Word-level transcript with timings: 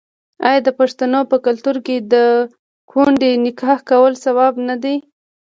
آیا 0.47 0.59
د 0.63 0.69
پښتنو 0.79 1.19
په 1.31 1.37
کلتور 1.45 1.75
کې 1.85 1.95
د 2.13 2.15
کونډې 2.91 3.31
نکاح 3.45 3.77
کول 3.89 4.13
ثواب 4.25 4.53
نه 4.67 4.75
دی؟ 4.83 4.95